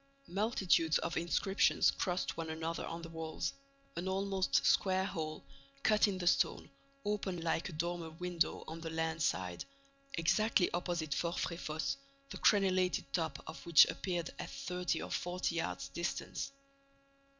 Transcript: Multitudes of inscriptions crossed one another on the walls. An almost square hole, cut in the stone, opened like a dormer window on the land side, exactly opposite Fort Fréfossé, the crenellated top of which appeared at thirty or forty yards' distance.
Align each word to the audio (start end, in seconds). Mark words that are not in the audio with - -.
Multitudes 0.29 0.97
of 0.97 1.15
inscriptions 1.15 1.91
crossed 1.91 2.35
one 2.35 2.49
another 2.49 2.83
on 2.87 3.03
the 3.03 3.09
walls. 3.09 3.53
An 3.95 4.07
almost 4.07 4.65
square 4.65 5.05
hole, 5.05 5.43
cut 5.83 6.07
in 6.07 6.17
the 6.17 6.25
stone, 6.25 6.71
opened 7.05 7.43
like 7.43 7.69
a 7.69 7.71
dormer 7.71 8.09
window 8.09 8.63
on 8.67 8.81
the 8.81 8.89
land 8.89 9.21
side, 9.21 9.63
exactly 10.15 10.71
opposite 10.71 11.13
Fort 11.13 11.35
Fréfossé, 11.35 11.97
the 12.31 12.39
crenellated 12.39 13.05
top 13.13 13.43
of 13.45 13.63
which 13.63 13.85
appeared 13.91 14.31
at 14.39 14.49
thirty 14.49 14.99
or 15.03 15.11
forty 15.11 15.53
yards' 15.57 15.89
distance. 15.89 16.51